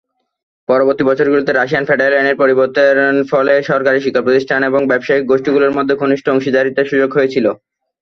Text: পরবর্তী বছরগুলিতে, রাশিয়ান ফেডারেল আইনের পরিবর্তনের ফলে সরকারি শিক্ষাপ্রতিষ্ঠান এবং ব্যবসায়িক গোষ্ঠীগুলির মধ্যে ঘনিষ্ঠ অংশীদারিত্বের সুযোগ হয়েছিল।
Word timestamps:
পরবর্তী 0.69 1.03
বছরগুলিতে, 1.05 1.51
রাশিয়ান 1.53 1.85
ফেডারেল 1.87 2.17
আইনের 2.17 2.39
পরিবর্তনের 2.41 3.17
ফলে 3.31 3.53
সরকারি 3.69 3.99
শিক্ষাপ্রতিষ্ঠান 4.01 4.61
এবং 4.69 4.81
ব্যবসায়িক 4.91 5.23
গোষ্ঠীগুলির 5.27 5.75
মধ্যে 5.77 5.95
ঘনিষ্ঠ 6.01 6.25
অংশীদারিত্বের 6.29 6.89
সুযোগ 6.91 7.09
হয়েছিল। 7.13 7.45